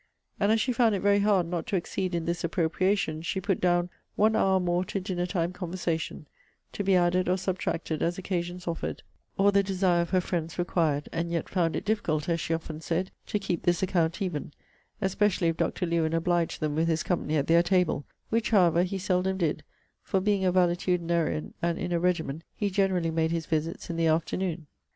[0.39, 3.61] And as she found it very hard not to exceed in this appropriation, she put
[3.61, 6.27] down ONE hour more to dinner time conversation,
[6.73, 9.03] to be added or subtracted, as occasions offered,
[9.37, 12.81] or the desire of her friends required: and yet found it difficult, as she often
[12.81, 14.51] said, to keep this account even;
[15.01, 15.85] especially if Dr.
[15.85, 19.63] Lewen obliged them with his company at their table; which, however he seldom did;
[20.01, 24.07] for, being a valetudinarian, and in a regimen, he generally made his visits in the
[24.07, 24.65] afternoon.